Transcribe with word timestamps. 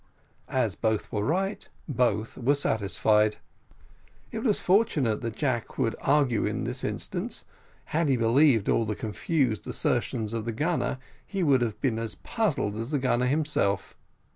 As 0.49 0.73
both 0.73 1.11
were 1.11 1.23
right, 1.23 1.69
both 1.87 2.35
were 2.35 2.55
satisfied. 2.55 3.37
It 4.31 4.39
was 4.39 4.59
fortunate 4.59 5.21
that 5.21 5.35
Jack 5.35 5.77
would 5.77 5.95
argue 6.01 6.43
in 6.43 6.63
this 6.63 6.83
instance: 6.83 7.45
had 7.85 8.09
he 8.09 8.17
believed 8.17 8.67
all 8.67 8.83
the 8.83 8.95
confused 8.95 9.67
assertions 9.67 10.33
of 10.33 10.45
the 10.45 10.53
gunner, 10.53 10.97
he 11.23 11.43
would 11.43 11.61
have 11.61 11.79
been 11.81 11.99
as 11.99 12.15
puzzled 12.15 12.77
as 12.77 12.89
the 12.89 12.97
gunner 12.97 13.27
himself. 13.27 13.95